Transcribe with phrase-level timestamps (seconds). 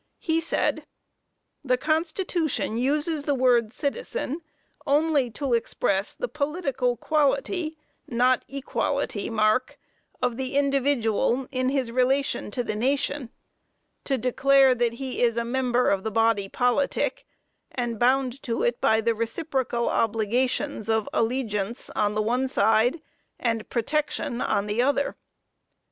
[0.17, 0.87] He said:
[1.63, 4.41] "The constitution uses the word 'citizen'
[4.87, 7.77] only to express the political quality,
[8.07, 9.77] (not equality mark,)
[10.19, 13.29] of the individual in his relation to the nation;
[14.05, 17.23] to declare that he is a member of the body politic,
[17.69, 23.03] and bound to it by the reciprocal obligations of allegiance on the one side,
[23.39, 25.15] and protection on the other.